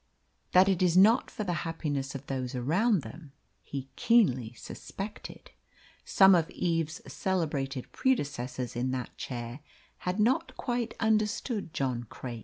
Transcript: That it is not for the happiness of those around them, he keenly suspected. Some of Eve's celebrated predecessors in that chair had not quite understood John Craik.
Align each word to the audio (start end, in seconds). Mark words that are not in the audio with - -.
That 0.53 0.67
it 0.67 0.81
is 0.81 0.97
not 0.97 1.29
for 1.29 1.43
the 1.43 1.53
happiness 1.61 2.15
of 2.15 2.25
those 2.25 2.55
around 2.55 3.03
them, 3.03 3.33
he 3.61 3.91
keenly 3.95 4.53
suspected. 4.53 5.51
Some 6.03 6.33
of 6.33 6.49
Eve's 6.49 7.01
celebrated 7.13 7.91
predecessors 7.91 8.75
in 8.75 8.89
that 8.93 9.15
chair 9.15 9.59
had 9.99 10.19
not 10.19 10.57
quite 10.57 10.95
understood 10.99 11.71
John 11.71 12.05
Craik. 12.05 12.39